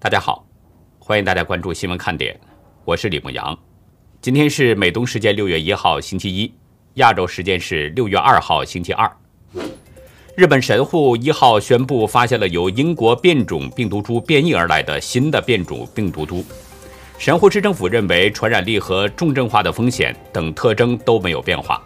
[0.00, 0.46] 大家好，
[1.00, 2.38] 欢迎大家关注新闻看点，
[2.84, 3.58] 我是李牧阳。
[4.22, 6.54] 今天是美东时间六月一号星期一，
[6.94, 9.10] 亚洲时间是六月二号星期二。
[10.36, 16.44] 日本神户一号宣布发现了由英国变种病毒株变异而来的新的变种病毒株。
[17.18, 21.82] 神户市政府认为传染力和重症化的风险等特征都没有变化。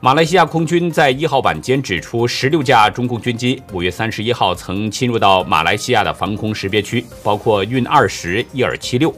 [0.00, 9.12] 马来西亚空军在一号晚间指出，十六架中共军机五月三十一号曾侵入到马来西亚的防空识别区，包括运二十、伊尔七六。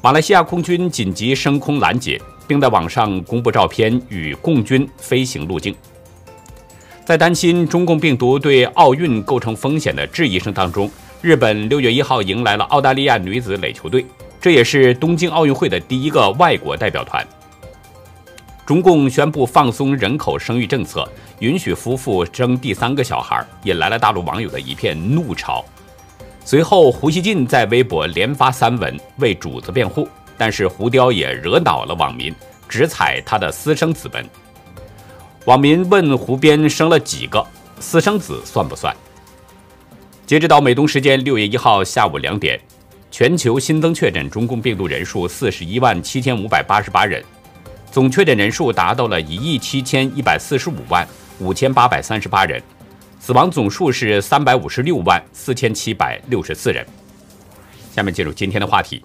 [0.00, 5.76] 马来西亚空军紧急升空拦截，并在网上公布照片与共军飞行路径。
[7.04, 14.06] 在担心中共病毒对奥运构成风险的质疑声当中，日本六月一号迎来了澳大利亚女子垒球队，
[14.40, 17.22] 这也是东京奥运会的第一个外国代表团。
[18.72, 21.06] 中共宣布放松人口生育政策，
[21.40, 25.62] 允许夫妇生第三个小孩，引来了大陆网友的一片怒潮。
[26.42, 32.34] 随后，胡锡进在微博连发三文为主子辩护，但是胡雕也惹恼了网民，
[32.66, 34.26] 直踩他的私生子文。
[35.44, 37.46] 网民问胡编生了几个
[37.78, 38.96] 私生子算不算？
[40.24, 42.58] 截止到美东时间六月一号下午两点，
[43.10, 47.22] 全球新增确诊中共病毒人数四十一万七千五百八十八人。
[47.92, 51.06] 总确诊人数达到了一亿七千一百四十五万
[51.38, 52.60] 五千八百三十八人，
[53.20, 56.86] 死亡总数是三百五十六万四千七百六十四人。
[57.94, 59.04] 下面进入今天的话题。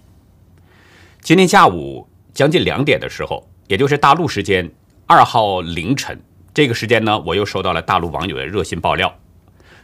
[1.19, 4.71] 今天下午将近两点的时候，也就是大陆时间
[5.05, 6.17] 二号凌晨
[6.53, 9.13] 这个时间呢，我又收到了大陆网友的热心爆料，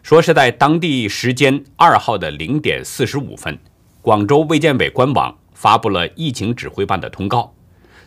[0.01, 3.59] 说是在当地时间二号的零点四十五分，
[4.01, 7.53] 广州卫健委官网发布了疫情指挥办的通告。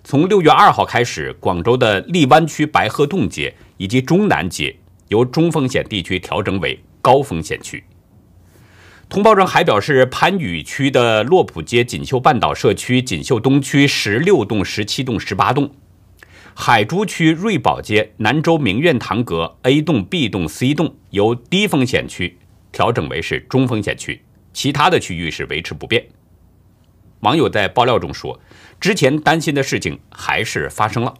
[0.08, 4.76] 从六月二号开始，广州的荔湾区白鹤洞街以及中南街
[5.08, 7.82] 由中风险地区调整为高风险区。
[9.08, 15.68] 通报中还表示，番禺区的洛浦街锦绣半岛社区锦绣东区十六栋、十七栋、十八栋，
[16.54, 22.38] 海珠区瑞宝街南洲明苑堂阁 A 栋、B 栋、C 栋由低风险区
[22.70, 26.06] 调整为是中风险区，其他的区域是维持不变。
[27.20, 28.38] 网友在爆料中说。
[28.80, 31.14] 之前担心的事情还是发生了，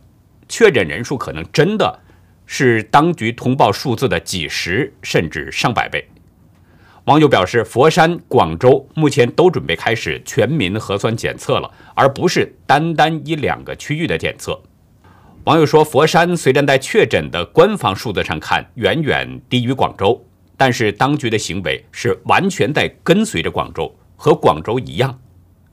[0.48, 2.00] 确诊人数可能真的
[2.44, 6.08] 是当局通报数字的几十甚至上百倍。
[7.04, 14.60] 网友表示，佛山、广州目前都准备开始全民核酸检测了，而不是单单一两个区域的检测。
[15.44, 20.20] 网友说，佛山虽然在确诊的官方数字上看远远低于广州，
[20.56, 25.16] 但是当局的行为是完全在跟随着广州，和广州一样。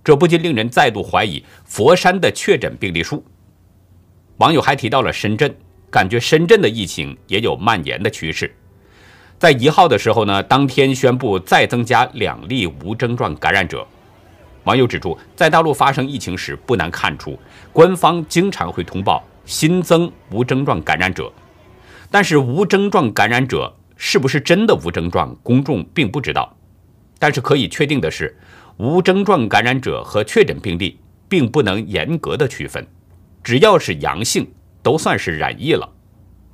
[0.03, 3.23] 这不禁令人再度怀疑佛山的确诊病例数。
[4.37, 5.55] 网友还提到了深圳，
[5.89, 8.53] 感觉深圳的疫情也有蔓延的趋势。
[9.39, 13.85] 在一号的时候呢，当天宣布再增加两例无症状感染者。
[14.65, 17.37] 网友指出，在大陆发生疫情时，不难看出
[17.71, 21.31] 官方经常会通报新增无症状感染者，
[22.09, 26.55] 但是无症状感染者是不是真的无症状，公众并不知道。
[27.19, 28.35] 但是可以确定的是。
[28.77, 32.85] 无症状感染者和确诊病例并不能严格的区分，
[33.43, 34.51] 只要是阳性
[34.81, 35.87] 都算是染疫了，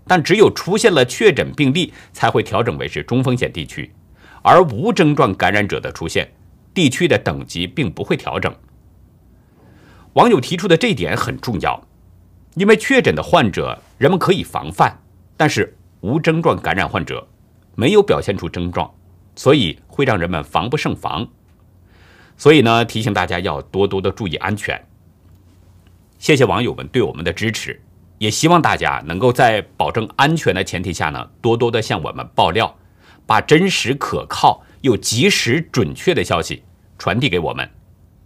[0.06, 3.94] 但只有出现了确诊病例才会调整为是中风险地区，
[4.41, 6.29] 而无症状感染者的出现，
[6.74, 8.53] 地区的等级并不会调整。
[10.13, 11.81] 网友提出的这一点很重要，
[12.56, 15.00] 因为确诊的患者人们可以防范，
[15.38, 17.25] 但是无症状感染患者
[17.75, 18.94] 没有表现出症状，
[19.35, 21.28] 所以会让人们防不胜防。
[22.39, 24.81] 所以呢，提醒大家要多多的注意安全。
[26.17, 27.79] 谢谢网友们对我们的支持，
[28.17, 32.73] 也希望大家能够在保证安全的前提下呢，多多的向我们爆料，
[33.25, 36.63] 把真实可靠又及时准确的消息
[36.97, 37.69] 传递给我们，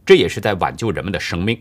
[0.06, 1.59] 这也是在挽救人们的生命。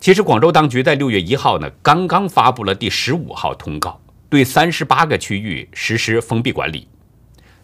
[0.00, 4.00] 其实，广州当局在六月一号呢，刚刚发布了第十五号通告，
[4.30, 6.88] 对三十八个区域实施封闭管理。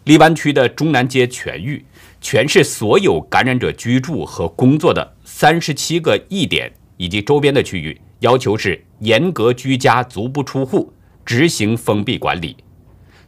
[0.03, 1.83] 荔湾区的中南街全域。
[2.27, 10.91] 全市所有感染者居住和工作的三十七个疫点以及周边的区域，要求是严格居家、足不出户，
[11.23, 12.57] 执行封闭管理。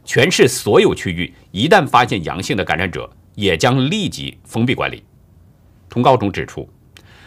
[0.04, 5.04] 全市所有区域一旦发现阳性的感染者，也将立即封闭管理。
[5.88, 6.68] 通告中指出，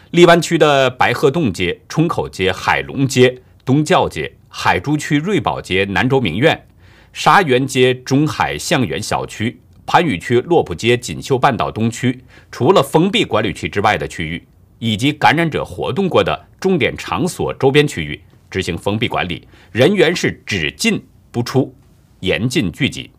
[0.09, 6.67] 荔湾区的白鹤洞街、冲口街、海龙街、东教街、海珠区瑞宝街、南洲名苑、
[7.13, 9.61] 沙园街、中海象园小区。
[9.85, 14.47] 番禺区洛浦街锦绣半岛东区，除了封闭管理区之外的区域，
[14.79, 21.75] 以及感染者活动过的重点场所周边区域，执行封闭管理，人员是只进不出，
[22.21, 23.11] 严禁聚集。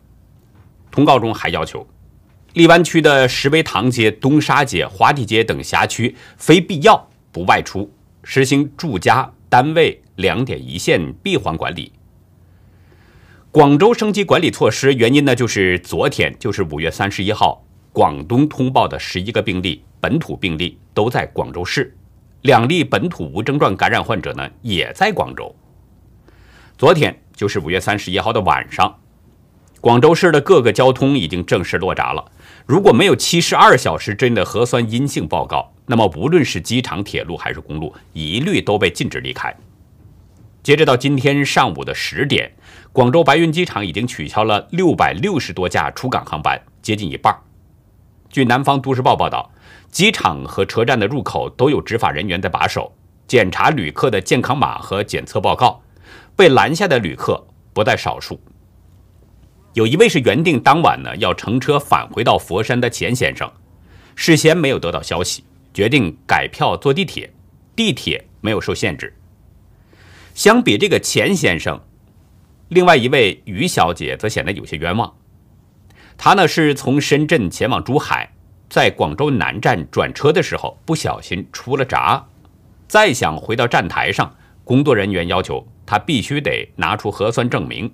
[0.89, 1.87] 通告中还要求，
[2.53, 7.93] 荔湾区的石围塘街、东沙街、华地街等辖区非必要不外出，
[8.23, 11.91] 实行住家单位两点一线闭环管理。
[13.53, 21.95] 广州升级管理措施原因呢，就是昨天就是五月三十一号，广东通报的十一个病例本土病例都在广州市，
[22.41, 25.55] 两例本土无症状感染患者呢也在广州。
[26.79, 28.97] 昨天就是五月三十一号的晚上，
[29.79, 32.31] 广州市的各个交通已经正式落闸了。
[32.65, 39.55] 如果没有七十二小时之内的核酸阴性报告，那么无论是机场、铁路还是公路，一律都被禁止离开。
[40.63, 42.53] 截止到今天上午的十点，
[42.93, 47.35] 广州白云机场已经取消了六百六十多架出港航班，接近一半。
[48.29, 49.51] 据南方都市报报道，
[49.89, 52.95] 机场和车站的入口都有执法人员在把守，
[53.25, 55.81] 检查旅客的健康码和检测报告。
[56.35, 57.43] 被拦下的旅客
[57.73, 58.39] 不在少数。
[59.73, 63.51] 有一位是原定当晚呢要乘车返回到佛山的钱先生，
[64.15, 65.43] 事先没有得到消息，
[65.73, 67.33] 决定改票坐地铁，
[67.75, 69.15] 地铁没有受限制。
[70.35, 71.79] 相比这个钱先生，
[72.73, 75.13] 另外一位于小姐则显得有些冤枉。
[76.17, 78.33] 她呢是从深圳前往珠海，
[78.69, 82.25] 在广州南站转车的时候不小心出了闸，
[82.87, 87.91] 再想回到站台上，工作人员要求她必须得拿出核酸证明。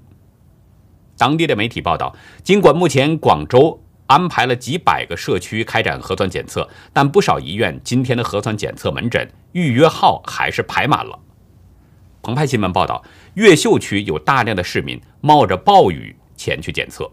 [1.18, 11.20] 当地的媒体报道，尽管目前广州安排了几百个社区开展核酸检测，但不少医院今天的核酸检测门诊预约号还是排满了。
[12.22, 13.04] 澎湃新闻报道，
[13.36, 17.10] 越秀区有大量的市民冒着暴雨前去检测。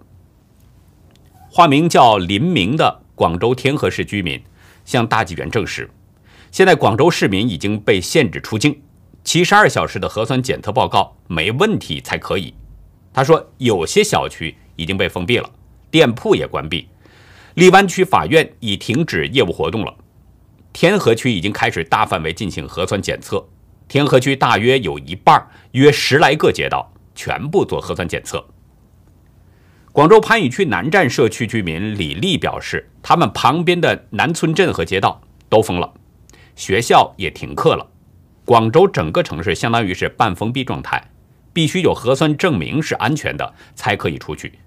[1.48, 4.42] 化名叫林明的广州天河市居民
[4.84, 5.88] 向大纪元证实，
[6.50, 8.82] 现在广州市民已经被限制出境，
[9.22, 12.52] 七十二小时的核酸检测报告没问题才可以。
[13.12, 15.48] 他说，有些小区已经被封闭了，
[15.90, 16.88] 店铺也关闭。
[17.54, 19.94] 荔湾区法院已停止业务活动了。
[20.74, 23.42] 天河区已经开始大范围进行核酸检测。
[23.88, 28.44] 天河区大约有一半，约十来个街道全部做核酸检测。
[29.92, 35.94] 广州番禺区南站社区居民李丽表示，他们旁边的南村镇和街道都封了，
[36.54, 37.86] 学校也停课了。
[38.44, 41.10] 广州整个城市相当于是半封闭状态。
[41.52, 44.58] 必须有核酸证明是安全的才可以出去。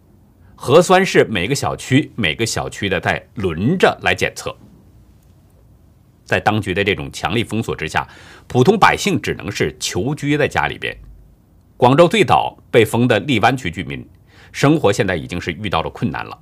[0.56, 4.58] 核酸是每个小区每个小区的在轮着来检测。
[6.30, 8.08] 在当局的这种强力封锁之下，
[8.46, 10.96] 普通百姓只能是求居在家里边。
[11.76, 14.08] 广州最早被封的荔湾区居民，
[14.52, 16.38] 生活现在已经是遇到了困难了。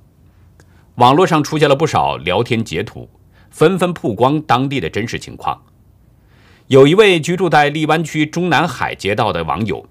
[0.96, 3.08] 网络上出现了不少聊天截图，
[3.50, 5.58] 纷纷曝光当地的真实情况。
[6.66, 9.88] 有一位居住在荔湾区中南海街道的网友。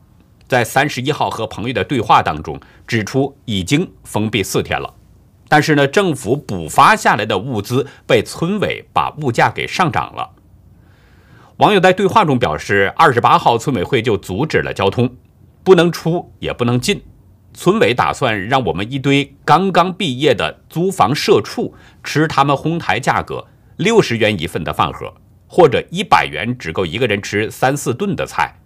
[0.48, 4.94] 在三十一号和朋友的对话当中，指出已经封闭四天了，
[5.48, 10.32] 但是呢，政府补发下来的物资被村委把物价给上涨了。
[11.58, 15.16] 网友在对话中表示，二十八号村委会就阻止了交通，
[15.64, 17.02] 不能出也不能进。
[17.54, 21.74] 村委打算让我们一堆刚刚毕业的租房社畜
[22.04, 23.48] 吃他们哄抬价格
[23.78, 25.16] 六十元一份的饭盒，
[25.48, 28.60] 或者一百元只够一个人吃三四顿的菜。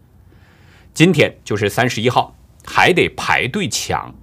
[0.94, 2.36] 今天就是三十一号，
[2.66, 4.14] 还得排队抢，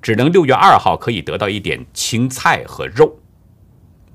[0.00, 3.18] 只能六月二号可以得到一点青菜和肉。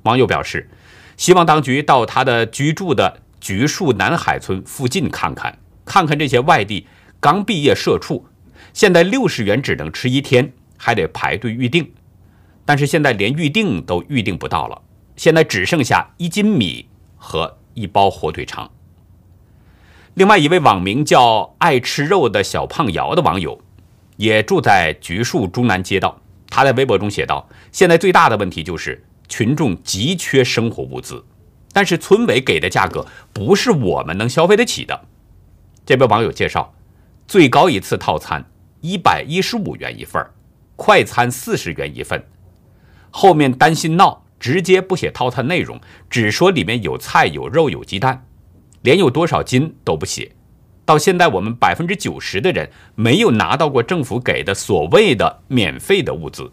[0.03, 0.69] 网友表示，
[1.17, 6.87] 希望当局到他的居住的橘树南海村附近看看，看看这些外地
[7.19, 8.25] 刚毕业社畜，
[8.73, 11.93] 现在六十元只能吃一天，还得排队预定，
[12.65, 14.81] 但是现在连预定都预定不到了，
[15.15, 18.71] 现在只剩下一斤米和一包火腿肠。
[20.15, 23.61] 另外一位网名叫“爱吃肉”的小胖瑶的网友，
[24.23, 26.17] 也住在橘树中南街道。
[26.49, 31.25] 他在微博中写道：“现在最大的问题就是群众急缺生活物资，
[31.73, 35.07] 但是村委给的价格不是我们能消费得起的。”
[35.85, 36.73] 这位网友介绍，
[37.27, 38.45] 最高一次套餐
[38.79, 40.25] 一百一十五元一份，
[40.77, 42.25] 快餐四十元一份。
[43.09, 48.25] 后面担心闹，直接不写套餐内容，只说里面有菜、有肉、有鸡蛋。
[48.83, 50.31] 连有多少斤都不写，
[50.85, 56.51] 到现在我们百分之九十的人没有拿到过政府给的所谓的免费的物资。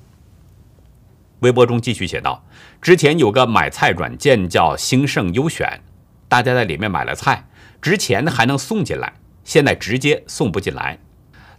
[1.41, 2.45] 微博中继续写道
[2.81, 5.81] ：“之前有个买菜软件叫兴盛优选，
[6.29, 7.49] 大家在里面买了菜，
[7.81, 10.99] 之前还能送进来，现在直接送不进来。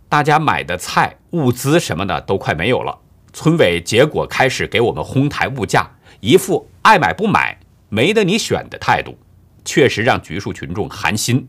[0.07, 2.99] 大家买的菜物资什么的都快没有了。
[3.33, 7.57] 村委结果开始给我们哄抬物价，一副爱买不买，
[7.89, 9.17] 没得你选的态度。”
[9.63, 11.47] 确实让橘树群众寒心，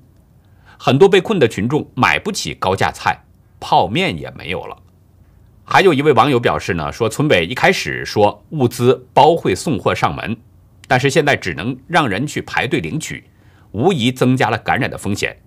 [0.85, 3.23] 很多被困的群众买不起高价菜，
[3.61, 4.77] 泡面也没有了。
[5.63, 10.37] 还有一位网友表示呢，说村委一开始说物资包会送货上门，
[10.89, 13.23] 但是现在只能让人去排队领取，
[13.71, 15.41] 无疑增加了感染的风险。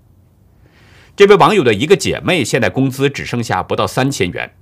[1.17, 4.55] 这位网友的一个姐妹现在工资只剩下不到三千元，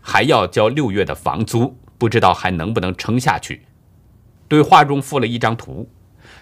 [0.00, 3.62] 还要交六月的房租，不知道还能不能撑下去。
[4.46, 5.90] 对话中附了一张图，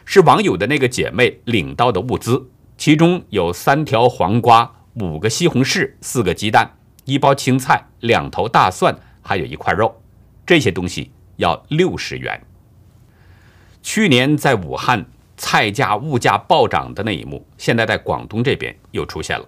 [0.05, 6.79] 是网友的那个姐妹领到的物资，其中有三条黄瓜、五个西红柿、四个鸡蛋。
[7.05, 10.01] 一包青菜，两头大蒜，还有一块肉，
[10.47, 12.41] 这些东西要六十元。
[13.83, 15.05] 去年在武汉
[15.37, 19.47] 菜价、物价暴涨的那一幕，现在在广东这边又出现了。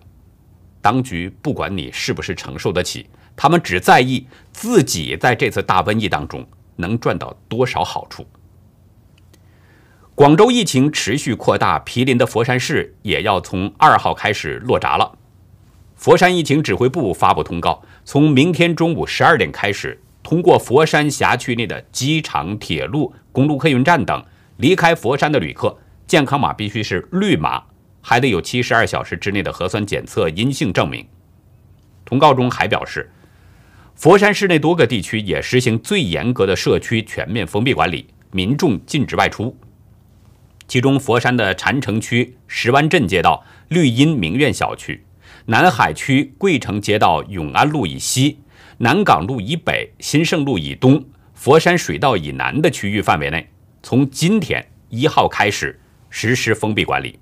[0.82, 6.46] 当局不管你是不是承受得起，他们只在意自己在这次大瘟疫当中
[6.76, 8.26] 能赚到多少好处。
[10.14, 15.16] 广州疫情持续扩大，毗邻的佛山市也要从二号开始落闸了。
[15.96, 24.22] 佛山疫情指挥部发布通告，从明天中午十二点开始，通过佛山辖区内的机场、铁路、公路客运站等
[24.58, 27.62] 离开佛山的旅客，健康码必须是绿码，
[28.02, 31.06] 还得有七十二小时之内的核酸检测阴性证明。
[32.04, 33.10] 通告中还表示，
[33.94, 39.56] 佛山市内多个地区也实行最严格的社区全面封闭管理，民众禁止外出。
[40.66, 45.04] 其中，佛山的禅城区石湾镇街道绿荫名苑小区。
[45.46, 48.38] 南海区桂城街道永安路以西、
[48.78, 51.04] 南港路以北、新盛路以东、
[51.34, 53.48] 佛山水道以南的区域范围内，
[53.82, 57.18] 从今天一号开始实施封闭管理。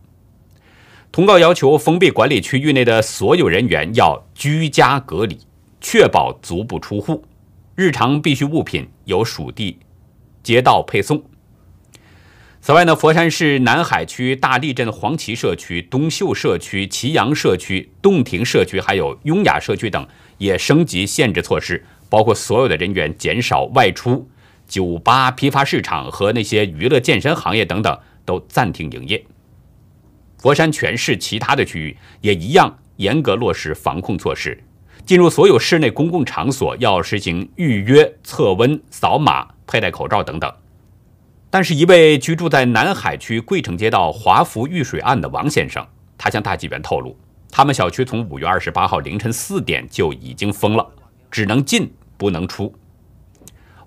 [1.10, 5.38] 通告要求，封闭管理区域内的所有人员要居家隔离，
[5.80, 7.24] 确保足不出户。
[7.74, 9.78] 日常必需物品由属地
[10.42, 11.24] 街道配送。
[12.62, 24.28] 此外呢，佛山市南海区大沥镇黄旗社区、东秀社区、祁阳社区、洞庭社区，还有雍雅社区等，也升级限制措施，包括所有的人员减少外出，
[24.68, 29.24] 酒吧、批发市场和那些娱乐健身行业等等都暂停营业。
[30.36, 34.62] 佛山全市其他的区域也一样严格落实防控措施，
[35.06, 40.52] 进入所有室内公共场所要实行预约、测温、扫码、佩戴口罩等等。
[41.52, 45.84] 但是，一位居住在南海区桂城街道华福御水岸的王先生，
[46.16, 47.18] 他向大纪元透露，
[47.50, 50.88] 他们小区从五月二十八号凌晨四点就已经封了，
[51.28, 52.72] 只能进不能出。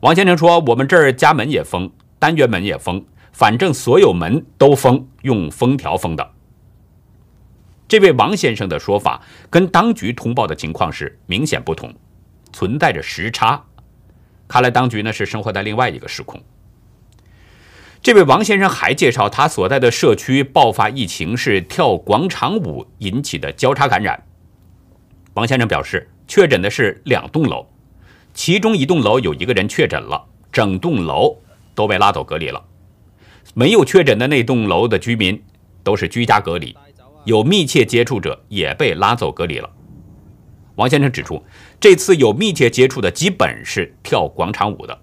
[0.01, 1.89] 王先生说：“我们这儿家门也封，
[2.19, 6.31] 单元门也封，反正所有门都封，用封条封的。”
[7.87, 11.93] 这位王先生的说法跟当局通报的情况是明显不同，
[12.51, 13.63] 存在着时差。
[14.49, 16.43] 看来当局呢是生活在另外一个时空。
[18.03, 24.21] 这位王先生还介绍，他所在的社区爆发疫情是跳广场舞引起的交叉感染。
[25.35, 27.65] 王先生表示，确诊的是两栋楼，
[28.33, 31.37] 其中一栋楼有一个人确诊了，整栋楼
[31.73, 32.61] 都被拉走隔离了。
[33.53, 35.41] 没有确诊的那栋楼的居民
[35.81, 36.75] 都是居家隔离，
[37.23, 39.69] 有密切接触者也被拉走隔离了。
[40.75, 41.41] 王先生指出，
[41.79, 44.99] 这次有密切接触的基本是跳广场舞的。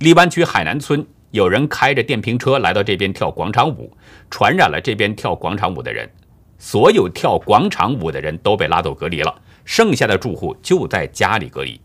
[0.00, 1.06] 荔湾区海南村。
[1.30, 3.94] 有人开着电瓶车来到这边跳广场舞，
[4.30, 6.08] 传染了这边跳广场舞的人。
[6.58, 11.80] 所有跳广场舞的人都被拉走隔离了，剩下的住户就在家里隔离。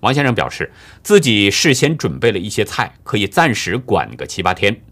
[0.00, 0.72] 王先生表示，
[1.02, 4.82] 自己事先准备了一些菜，可以暂时管个七八天。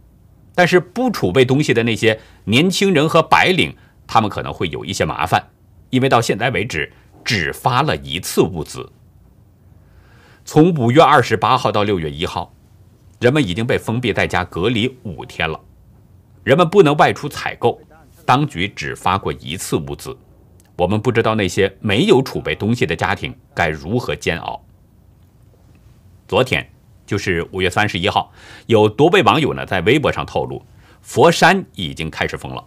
[0.55, 3.75] 但是不储备东西的那些年轻人和白领，
[4.07, 5.49] 他们可能会有一些麻烦，
[5.89, 6.93] 因为到现在为止
[7.25, 8.93] 只发了一次物资。
[10.45, 12.55] 从五月二十八号到六月一号。
[13.21, 15.61] 人们已经被封闭在家隔离五天了，
[16.43, 17.79] 人们不能外出采购，
[18.25, 20.17] 当局只发过一次物资，
[20.75, 24.65] 我们不知道那些没有储备东西的家庭该如何煎熬。
[26.27, 26.67] 昨天
[27.05, 28.33] 就是五月三十一号，
[28.65, 30.65] 有多位网友呢在微博上透露，
[31.03, 32.65] 佛山已经开始封了。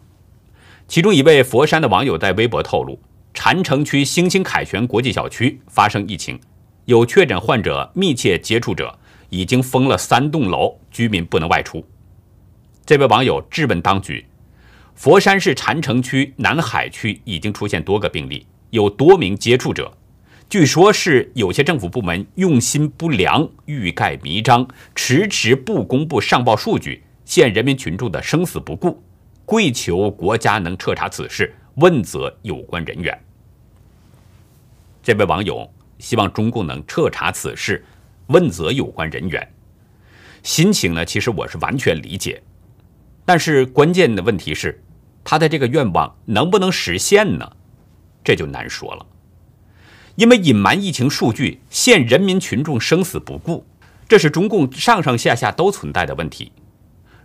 [0.88, 3.00] 其中一位佛山的网友在微博透露，
[3.34, 6.40] 禅城区星星凯旋国际小区发生疫情，
[6.86, 9.00] 有确诊患者密切接触者。
[9.34, 11.84] 已经封了三栋楼，居民不能外出。
[12.86, 14.24] 这位网友质问当局：
[14.94, 19.92] 佛山市禅城区南海区已经出现多个病例，有多名接触者，
[20.48, 29.02] 据说是有些政府部门用心不良、欲盖弥彰，迟迟不公布上报数据，陷人民群众的生死不顾，
[29.46, 33.20] 跪求国家能彻查此事，问责有关人员。
[35.02, 37.84] 这位网友希望中共能彻查此事。
[38.28, 39.48] 问责有关人员，
[40.44, 41.04] 心情呢？
[41.06, 42.42] 其实我是完全理解，
[43.26, 44.82] 但是关键的问题是，
[45.24, 47.52] 他的这个愿望能不能实现呢？
[48.24, 49.06] 这就难说了。
[50.16, 53.66] 因为隐瞒疫情数据，陷人民群众生死不顾，
[54.08, 56.52] 这是中共上上下下都存在的问题。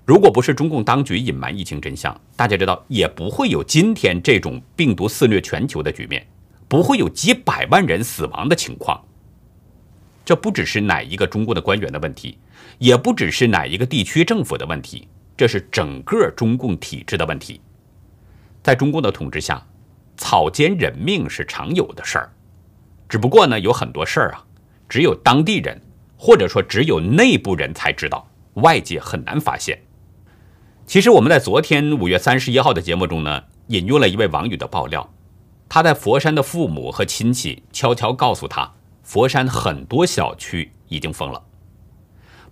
[0.05, 6.26] 如果不是中共当局隐瞒疫情真相，大家知道也不会有今天这种病毒肆虐全球的局面，
[6.67, 8.99] 不会有几百万人死亡的情况。
[10.28, 12.37] 这不只是哪一个中共的官员的问题，
[12.76, 17.62] 也不只是哪一个地区政府的问题，这是整个中共体制的问题。
[18.62, 19.66] 在中共的统治下，
[20.18, 22.30] 草菅人命是常有的事儿。
[23.08, 24.44] 只不过呢，有很多事儿啊，
[24.87, 25.80] 只有当地人
[26.18, 29.80] 或者说只有内部人才知道，外界很难发现。
[30.85, 35.11] 其实我们在昨天五月三十一号的节目中呢，引用了一位网友的爆料，
[35.70, 38.75] 他在佛山的父母和亲戚悄悄告诉他，
[39.09, 41.43] 佛山很多小区已经封了。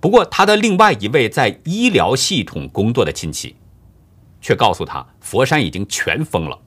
[0.01, 3.55] 不过他的另外一位在医疗系统工作的亲戚，
[4.41, 6.59] 却告诉他，佛山已经全封了，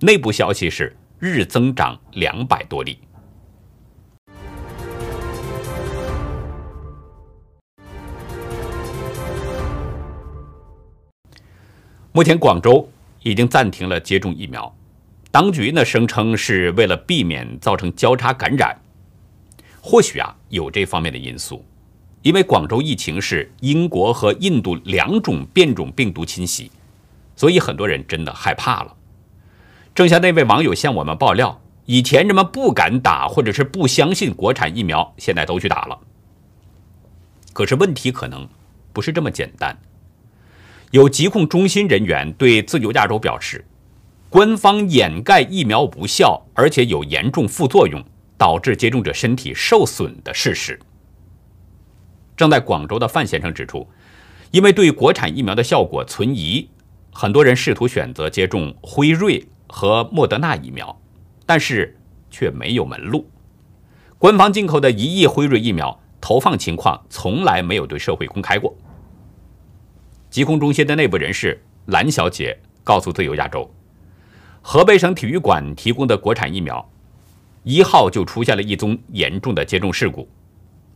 [0.00, 2.98] 内部消息是日增长两百多例。
[12.12, 12.86] 目前广州
[13.22, 14.76] 已经暂停了接种疫苗，
[15.30, 18.78] 当局呢声称是为了避免造成交叉感染。
[19.80, 21.64] 或许啊有这方面的因素，
[22.22, 26.70] 因为广州疫情是英国和印度两种变种病毒侵袭，
[27.36, 28.94] 所以很多人真的害怕了。
[29.94, 35.98] 正像那位网友向我们爆料，以前人们不敢打或者是不相信国产疫苗，现在都去打了。
[37.52, 38.48] 可是问题可能
[38.92, 39.76] 不是这么简单。
[40.90, 43.64] 有疾控中心人员对自由亚洲表示，
[44.30, 48.04] 官方掩盖疫苗无效，而且有严重副作用，
[48.38, 50.78] 导致接种者身体受损的事实。
[52.36, 53.86] 正在广州的范先生指出，
[54.52, 56.70] 因为对国产疫苗的效果存疑，
[57.12, 60.98] 很多人试图选择接种辉瑞和莫德纳疫苗，
[61.44, 61.98] 但是
[62.30, 63.28] 却没有门路。
[64.18, 68.76] 官方进口的一亿辉瑞疫苗投放情况从来没有对社会公开过。
[70.30, 73.68] 疾控中心的内部人士蓝小姐告诉自由亚洲，
[74.62, 76.88] 河北省体育馆提供的国产疫苗，
[77.64, 80.28] 一号就出现了一宗严重的接种事故，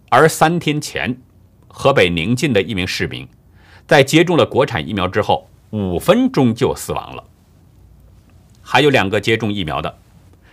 [0.09, 1.17] 而三天前，
[1.69, 3.29] 河北宁晋的一名市民，
[3.87, 7.25] 在接种了国产疫苗之后，五分钟就死亡了。
[8.63, 9.99] 还有两个接种疫苗的，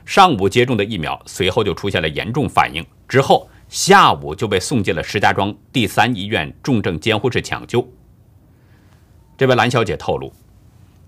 [0.04, 7.88] 上午接种的疫苗随后就出现了严重反应，之后下午就被送进了石家庄第三医院重症监护室抢救。
[9.38, 10.34] 这位蓝小姐透露，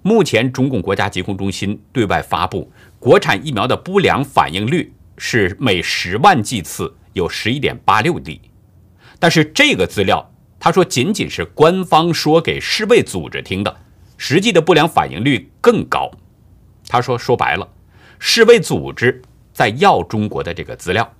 [0.03, 8.39] 目前中共国家疾控中心对外发布国产疫苗的不良反应率是每十万剂次有十一点八六例，
[9.17, 13.75] 但是这个资料，他说仅仅是官方说给世卫组织听的，
[14.17, 16.11] 实际的不良反应率更高。
[16.87, 17.67] 他说说白了，
[18.19, 19.19] 世卫组织
[19.51, 21.11] 在要中国的这个资料。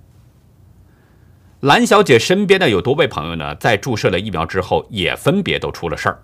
[1.62, 6.22] 蓝小姐身边的有多位朋友呢，在注射了疫苗之后，也分别都出了事儿。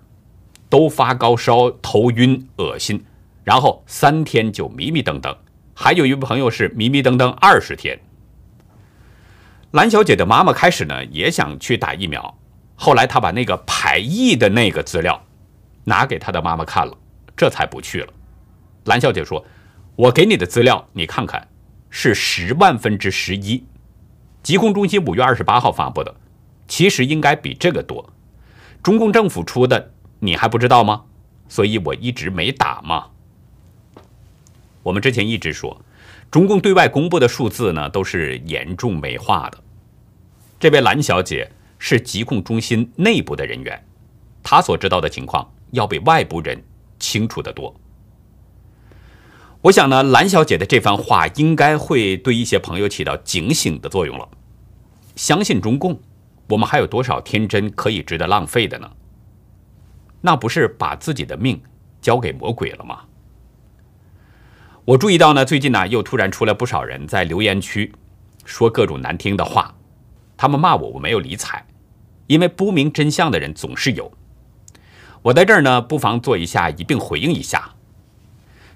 [0.69, 3.03] 都发高烧、头晕、恶心，
[3.43, 5.35] 然后三天就迷迷瞪瞪，
[5.81, 7.97] 还有一位朋友是迷迷瞪瞪二十天。
[9.71, 12.37] 蓝小姐的妈妈开始呢也想去打疫苗，
[12.75, 15.23] 后来她把那个排异的那个资料
[15.85, 16.97] 拿给她的妈妈看了，
[17.37, 18.11] 这才不去了。
[18.83, 19.45] 蓝小姐说
[19.95, 21.47] ：“我给你的资料你看看，
[21.89, 23.65] 是十万分之十一，
[24.43, 26.13] 疾控中心五月二十八号发布的，
[26.67, 28.11] 其实应该比这个多。
[28.83, 31.03] 中共政府出的。”你还不知道吗？
[31.47, 33.05] 所以我一直没打嘛。
[34.83, 35.81] 我们之前一直说，
[36.31, 39.57] 中共对外公布的数字呢，都是严重美化的。
[40.59, 43.85] 这位蓝小姐是疾控中心内部的人员，
[44.43, 46.63] 她所知道的情况要比外部人
[46.97, 47.75] 清楚得多。
[49.61, 54.29] 我想呢，蓝小姐的这番话应该会对一些朋友起到警醒的作用了。
[55.15, 55.99] 相信中共，
[56.47, 58.89] 我们还有多少天真可以值得浪费的呢？
[60.21, 61.61] 那不是把自己的命
[62.01, 63.01] 交给魔鬼了吗？
[64.89, 67.93] 我注意到呢，最近呢又突然出来不少人在留言区
[68.43, 69.75] 说各种难听的话，
[70.35, 71.63] 他们骂我，我没有理睬，
[72.25, 74.11] 因为不明真相的人总是有。
[75.21, 77.69] 我在这儿呢，不妨做一下一并回应一下，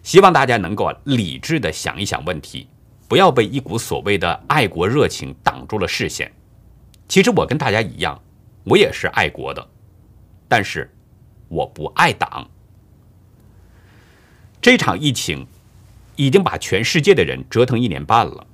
[0.04, 2.67] 希望大家能够理智的想一想问题，
[3.08, 6.32] 不要被一股所谓的爱国热情挡住了视线。
[7.08, 8.21] 其实我跟大家一样，
[8.65, 9.67] 我也是爱国的，
[10.47, 10.88] 但是。
[11.49, 12.47] 我不爱党。
[14.60, 15.45] 这场疫情
[16.15, 18.47] 已经把全世界的人折腾一年半了。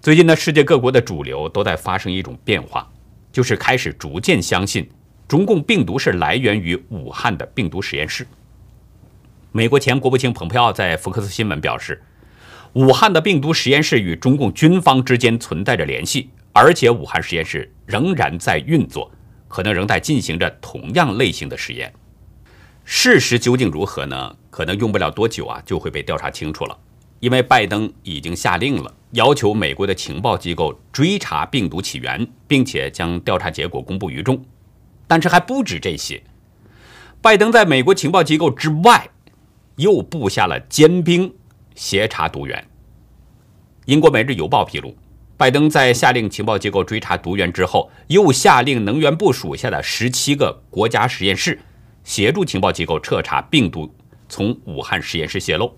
[0.00, 2.90] 最近呢，世界各国的主流都在发生一种变化，
[3.30, 4.88] 就是开始逐渐相信
[5.28, 8.26] 中共病毒是来源于武汉的病毒实验室。
[9.52, 12.02] 美国前国务卿蓬佩奥在福克斯新闻表示，
[12.72, 19.10] 武汉的病毒实验室与中共军方之间存在着联系，而且武汉实验室仍然在运作，
[19.48, 21.92] 可能仍在进行着同样类型的实验。
[22.84, 24.36] 事实究竟如何呢？
[24.50, 26.76] 可能用不了多久啊，就会被调查清楚了。
[27.20, 34.42] 因为拜登已经下令了，要求美国的情报机构追查病毒起源，并且将调查结果公布于众。
[35.06, 36.22] 但是还不止这些，
[37.20, 39.10] 拜登在美国情报机构之外，
[39.76, 41.34] 又布下了尖兵，
[41.74, 42.66] 协查毒源。
[43.84, 44.96] 英国《每日邮报》披露，
[45.36, 51.60] 拜登在下令情报机构追查毒源之后，又下令能源部属下的十七个国家实验室
[52.04, 53.92] 协助情报机构彻查病毒
[54.30, 55.76] 从武汉实验室泄露。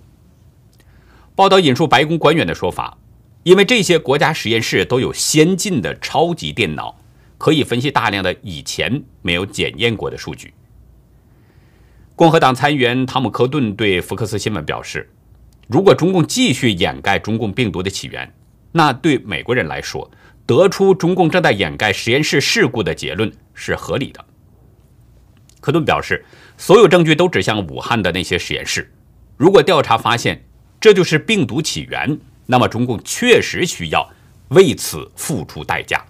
[1.35, 2.97] 报道引述白宫官员的说法，
[3.43, 6.97] 因为这些国家实验室都有先进的超级电脑，
[7.38, 10.55] 可以分析大量的以前没有检验过的数据。
[12.15, 15.11] 共和党参议员汤姆·科顿对福克斯新闻表示
[15.67, 18.33] ：“如果中共继续掩盖中共病毒的起源，
[18.71, 20.09] 那对美国人来说，
[20.45, 24.23] 得出中共正在掩盖实验室事故的结论是合理的。”
[25.61, 26.25] 科顿表示
[26.62, 28.88] ：“所有证据都指向武汉的那些实验室，
[29.37, 30.44] 如果调查发现，”
[30.81, 34.09] 这就是病毒起源，那么中共确实需要
[34.51, 36.07] 为此付出代价。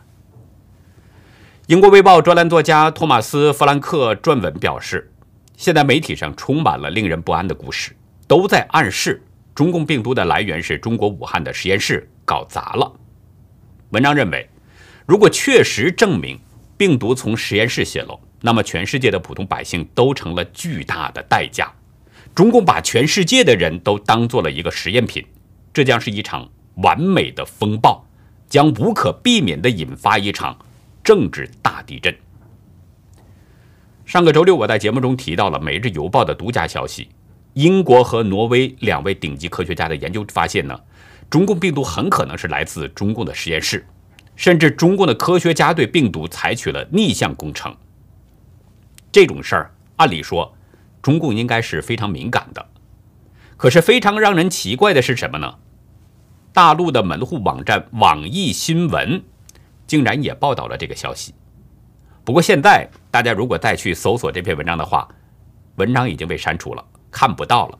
[1.69, 5.11] 英国《卫报》专栏作家托马斯·弗兰克撰文表示，
[5.57, 7.97] 现在媒体上充满了令人不安的故事，
[8.29, 9.23] 都在暗示
[9.55, 12.93] 中共病毒的来源是中国武汉的实验室搞砸了。
[13.89, 14.47] 文章认为，
[15.07, 16.39] 如果确实证明
[16.77, 21.73] 病毒从实验室泄露，那么全世界的普通百姓都成了巨大的代价。
[22.35, 25.25] 中共把全世界的人都当做了一个实验品，
[25.73, 28.07] 这将是一场完美的风暴，
[28.49, 30.59] 将无可避免地引发一场
[31.05, 32.15] 政治大地震。
[34.05, 37.09] 上个周六，我在节目中提到了《每日邮报》的独家消息：
[37.53, 40.79] 英国和挪威两位顶级科学家的研究发现呢，
[41.29, 43.87] 中共病毒很可能是来自中共的实验室，
[44.37, 47.75] 甚至中共的科学家对病毒采取了逆向工程。
[49.13, 50.57] 这种事儿，按理说。
[51.03, 52.65] 中共应该是非常敏感的，
[53.57, 55.57] 可是非常让人奇怪的是什么呢？
[56.53, 59.21] 大陆的门户网站网易新闻
[59.85, 61.35] 竟然也报道了这个消息。
[62.25, 65.09] 不过现在大家如果再去搜索这篇文章的话，
[65.75, 67.79] 文章已经被删除了，看不到了。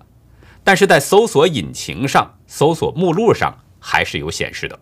[0.65, 4.77] 但是在搜索引擎上、搜索目录上还是有显示的。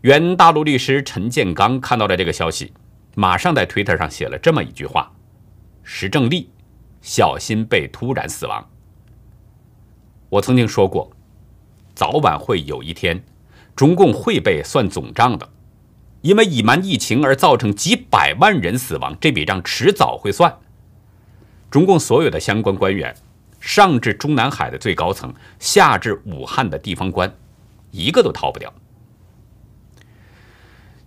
[0.00, 2.72] 原大陆律师陈建刚看到了这个消息，
[3.14, 5.12] 马上在推特上写了这么一句话
[5.82, 6.50] ：“石正丽。”
[7.04, 8.66] 小心被突然死亡。
[10.30, 11.10] 我曾经说过，
[11.94, 13.22] 早晚会有一天，
[13.76, 15.46] 中共会被算总账的，
[16.22, 20.58] 因为隐瞒疫情而造成几百万人死亡，这笔账迟早会算。
[21.70, 23.14] 中共所有的相关官员，
[23.60, 27.30] 上至中南海的最高层，下至武汉的地方官，
[27.90, 28.72] 一个都逃不掉。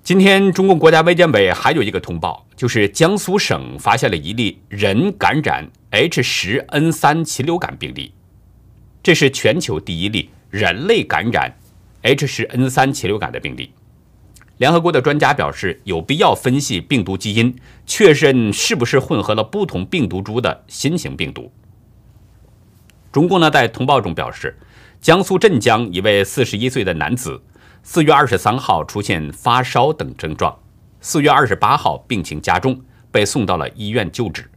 [0.07, 8.13] 今天，中共国家卫健委还有一个通报，就是江苏省发现了一例人感染 H10N3 禽流感病例，
[9.03, 11.53] 这是全球第一例人类感染
[12.03, 13.73] H10N3 禽流感的病例。
[14.59, 17.53] 联合国的专家表示，有必要分析病毒基因，
[17.85, 21.51] 确认是不是混合了不同病毒株的新型病毒。
[23.11, 24.55] 中共呢，在通报中表示，
[25.01, 27.41] 江苏镇江一位四十一岁的男子。
[27.89, 30.53] 四月二十三号出现发烧等症状，
[30.99, 32.77] 四月二十八号病情加重，
[33.13, 34.51] 被送到了医院救治。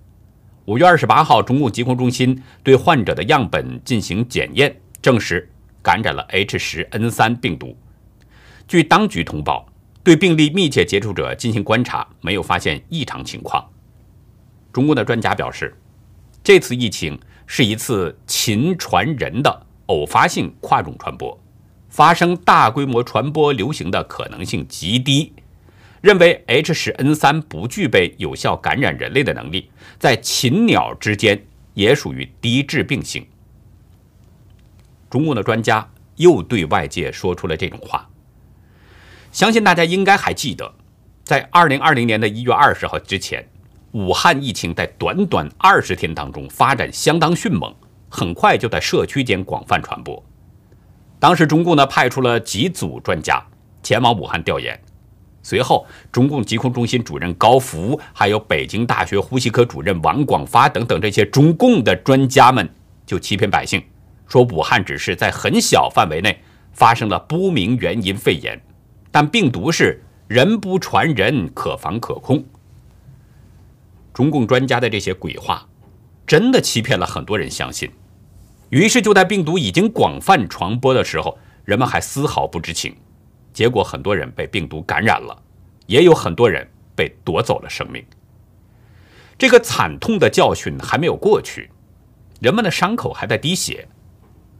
[0.65, 5.49] 五月二十八号，中共疾控中心对患者的样本进行检验，证实
[5.81, 7.77] 感染了 H 十 N 三病毒。
[8.67, 9.65] 据当局通报，
[10.03, 13.65] 对病例密切接触者进行观察，没有发现异常情况。
[14.73, 15.73] 中共的专家表示，
[16.43, 17.17] 这次疫情
[17.47, 21.40] 是一次禽传人的偶发性跨种传播。
[21.91, 25.33] 发生大规模传播流行的可能性极低，
[26.01, 33.27] 认为 H 十 N 三不具备有效感染人类的能力，在禽鸟之间也属于低致病性。
[35.11, 38.09] 中共的专家又对外界说出了这种话，
[39.33, 40.73] 相信大家应该还记得，
[41.25, 43.45] 在二零二零年的一月二十号之前，
[43.91, 47.75] 武汉疫情在短短二十天当中发展相当迅猛，
[48.09, 50.25] 很快就在社区间广泛传播。
[51.21, 53.41] 当时中共呢派出了几组专家
[53.83, 54.81] 前往武汉调研，
[55.43, 62.69] 随后中共疾控中心主任高福，还有北京大学呼吸科主任王广发等等这些中共的专家们
[63.05, 63.83] 就欺骗百姓，
[64.27, 68.59] 说武汉只是在很小范围内发生了不明原因肺炎，
[69.11, 72.43] 但病毒是人不传人，可防可控。
[74.15, 75.67] 中共专家的这些鬼话，
[76.27, 77.91] 真的欺骗了很多人相信。
[78.71, 82.97] 于是就在病毒已经广泛传播的时候，人们还丝毫不知情，
[83.53, 85.37] 结果很多人被病毒感染了，
[85.87, 88.05] 也有很多人被夺走了生命。
[89.37, 91.71] 这个惨痛的教训还没有过去，
[92.41, 93.89] 人们的伤口还在滴血。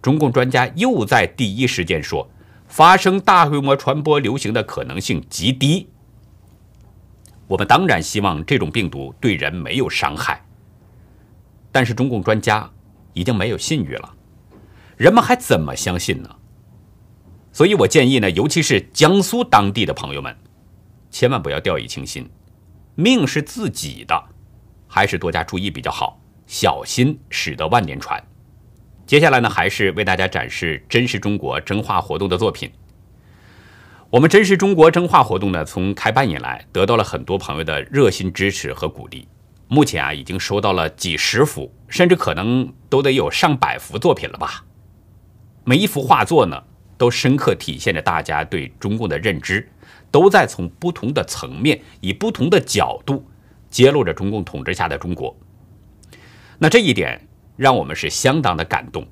[0.03, 2.29] 中共专家又在第一时间说，
[2.67, 5.89] 发生大规模传播流行的可能性极低。
[7.47, 10.43] 我们当然希望这种病毒对人没有伤害，
[11.71, 12.71] 但是中共专家
[13.13, 14.15] 已经没有信誉了，
[14.97, 16.37] 人们还怎么相信呢？
[17.53, 20.37] 所以我建议呢，尤其是江苏当地的朋友们，
[21.11, 22.31] 千万不要掉以轻心，
[22.95, 24.23] 命是自己的，
[24.87, 28.23] 还是多加注意比较好，小心驶得万年船。
[29.05, 32.71] 接下来呢，还是为大家展示真实中国真话活动的作品。
[34.09, 39.27] 我们真实中国真话活动呢，从开办以来，得到了很多朋友的热心支持和鼓励。
[39.73, 44.65] 目前啊，已经收到了几十幅，甚至可能都得有上百幅作品了吧。
[45.63, 46.61] 每一幅画作呢，
[46.99, 49.71] 都深刻体现着大家对中共的认知，
[50.11, 53.25] 都在从不同的层面，以不同的角度，
[53.71, 55.39] 揭露着中共统治下的中国。
[56.59, 59.07] 那这一点让我们是相当的感动。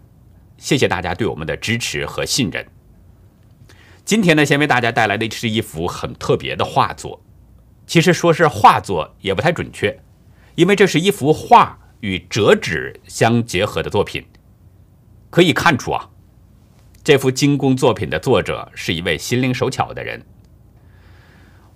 [0.56, 2.66] 谢谢大家对我们的支持和信任。
[4.04, 7.22] 今天呢，先为大家带来的是一幅很特别的画作。
[7.86, 9.96] 其实说是画作也不太准确，
[10.58, 14.24] 因为这是一幅画与折纸相结合的作品。
[15.30, 16.10] 可以看出啊，
[17.04, 20.20] 这幅精工作品的作者是一位心灵手巧的人。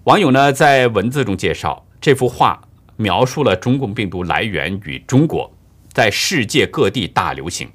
[0.03, 2.61] 网友呢在文字中介绍，这幅画
[2.97, 5.49] 描述了中共病毒来源于中国，
[5.93, 7.71] 在世界各地大流行。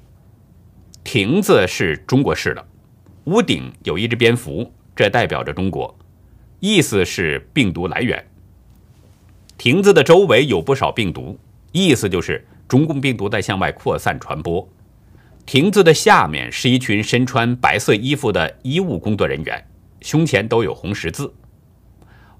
[1.04, 2.62] 亭子是中国式的。
[3.24, 5.98] 屋顶有一只蝙蝠，这代表着中国，
[6.60, 8.22] 意思是病毒来源。
[9.58, 11.36] 亭子的周围有不少病毒，
[11.72, 14.66] 意思就是中共病毒在向外扩散传播。
[15.44, 19.68] 亭子的下面是一群身穿白色衣服的医务工作人员，
[20.00, 21.34] 胸前都有红十字。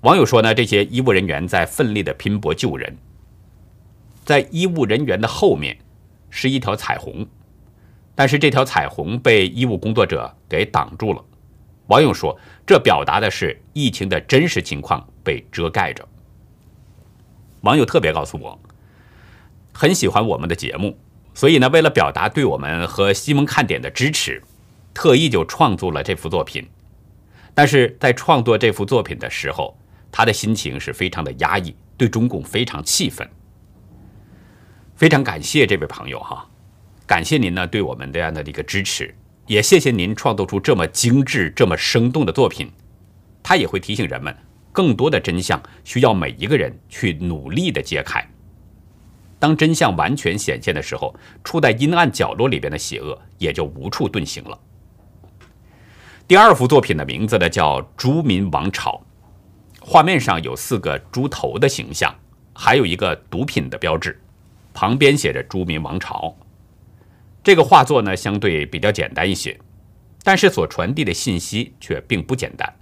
[0.03, 2.97] 网友说呢，这些医务人员在奋力的拼搏救人。
[4.25, 5.77] 在医务人员的后面
[6.31, 7.27] 是一条彩虹。
[8.15, 11.25] 但是这条彩虹被医务工作者给挡住了。
[11.89, 16.07] 网友说，这表达的是疫情的真实情况被遮盖着。
[17.63, 18.61] 网友特别告诉我，
[19.73, 20.99] 很喜欢我们的节目，
[21.35, 24.43] 所以呢，为了表达对我们和西蒙看点的支持，
[24.95, 26.69] 特意就创作了这幅作品。
[27.55, 29.77] 但是在创作这幅作品的时候，
[30.13, 33.29] 他的心情是非常的压抑，对中共非常气愤。
[34.95, 36.49] 非常感谢这位朋友哈。
[37.07, 39.15] 感谢您呢对我们这样的一个支持，
[39.47, 42.71] 也谢谢您创作出这么精致、这么生动的作品。
[43.43, 44.37] 他也会提醒人们，
[44.79, 48.25] 更多的真相需要每一个人去努力的揭开。
[49.37, 51.13] 当真相完全显现的时候，
[51.43, 54.57] 处在阴暗角落里边的邪恶也就无处遁形了。
[56.29, 59.03] 第二幅作品的名字呢叫《猪民王朝》，
[59.85, 62.15] 画面上有四个猪头的形象，
[62.55, 64.23] 还有一个毒品的标志，
[64.73, 66.37] 旁边写着“猪民王朝”。
[67.43, 69.59] 这个画作呢，相对比较简单一些，
[70.23, 72.73] 但是所传递的信息却并不简单。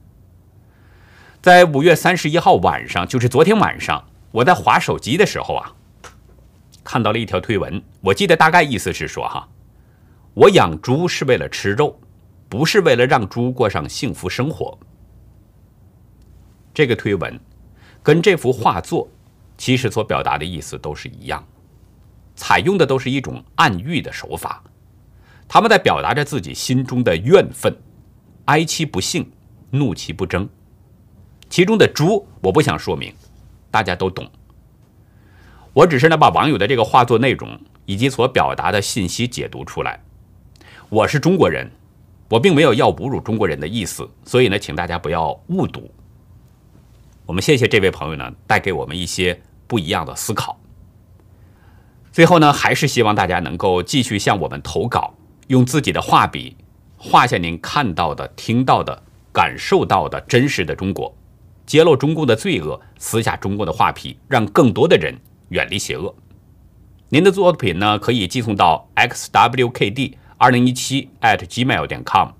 [1.46, 5.72] 在五月三十一号晚上，就是昨天晚上，我在划手机的时候啊，
[6.82, 7.80] 看到了一条推文。
[8.00, 9.48] 我记得大概意思是说，哈，
[10.34, 12.00] 我养猪是为了吃肉，
[12.48, 14.76] 不是为了让猪过上幸福生活。
[16.74, 17.38] 这个推文
[18.02, 19.08] 跟这幅画作
[19.56, 21.46] 其实所表达的意思都是一样。
[22.34, 24.64] 采用的都是一种暗喻的手法，
[25.46, 27.72] 他们在表达着自己心中的怨愤，
[28.46, 29.30] 哀其不幸，
[29.70, 30.48] 怒其不争。
[31.48, 33.14] 其中的“猪”，我不想说明，
[33.70, 34.28] 大家都懂。
[35.72, 40.02] 我只是呢把网友的这个画作内容以及所表达的信息解读出来。
[40.88, 41.70] 我是中国人，
[42.28, 45.90] 我并没有要侮辱中国人的意思，所以呢，请大家不要误读。
[47.26, 50.58] 我们谢谢这位朋友呢，带给我们一些不一样的思考。
[52.12, 55.14] 最后呢，还是希望大家能够继续向我们投稿，
[55.48, 56.56] 用自己的画笔
[56.96, 61.14] 画下您看到的、听到的、感受到的真实的中国，
[61.66, 65.14] 揭露中共的罪恶，撕下中共的画皮，让更多的人
[65.48, 66.14] 远离邪恶。
[67.08, 72.30] 您的作品呢，可以寄送到 xwkd 二零一七 at gmail.com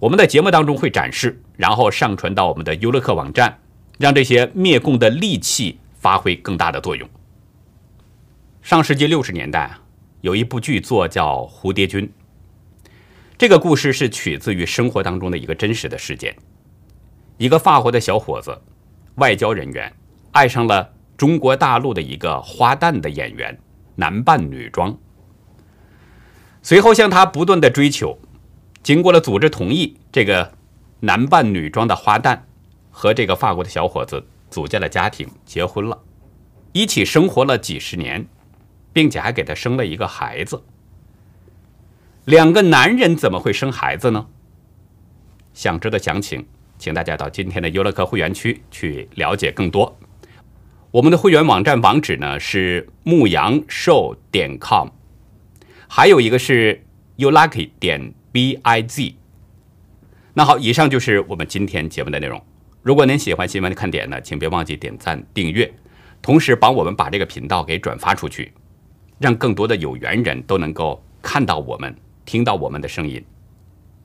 [0.00, 3.58] 我们在节目当中会展示，然后上传到我们的优乐客网站，
[3.98, 7.08] 让这些灭共的利器发挥更大的作用。
[8.60, 9.78] 上世纪六十年代，
[10.20, 12.06] 有一部剧作叫《蝴蝶君》。
[13.36, 16.36] 这个故事是取自于生活当中的一个真实的事件：
[17.36, 18.60] 一个法国的小伙子，
[19.16, 19.92] 外交人员，
[20.32, 23.58] 爱上了中国大陆的一个花旦的演员，
[23.96, 24.96] 男扮女装。
[26.62, 28.18] 随后向他不断的追求，
[28.82, 30.52] 经过了组织同意，这个
[31.00, 32.38] 男扮女装的花旦
[32.90, 36.00] 和这个法国的小伙子组建了家庭，结婚了，
[36.72, 38.26] 一起生活了几十年，
[38.92, 40.62] 并且还给他生了一个孩子。
[42.24, 44.26] 两个男人怎么会生孩子呢？
[45.52, 46.46] 想知道详情，
[46.78, 49.96] 请大家到今天的优乐客会员区去了解更多。
[50.90, 54.88] 我们的会员网站网址呢是牧羊兽点 com。
[55.88, 56.84] 还有一个是
[57.16, 59.16] you lucky 点 b i z。
[60.34, 62.40] 那好，以上就是我们今天节目的内容。
[62.82, 65.72] 如果您喜欢新闻的看点呢，请别忘记点赞、订阅，
[66.20, 68.52] 同时帮我们把这个频道给转发出去，
[69.18, 73.24] 让更多的有缘人都能够看到我们、听到我们的声音。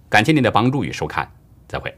[0.08, 1.30] 感谢您的帮助与收看，
[1.68, 1.94] 再会。